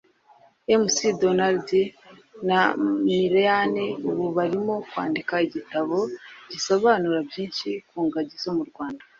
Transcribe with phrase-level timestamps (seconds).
[0.81, 1.69] McDonald
[2.49, 2.61] na
[3.09, 5.97] Maryanne ubu barimo kwandika igitabo
[6.51, 9.03] gisobanura byinshi ku ngagi zo mu Rwanda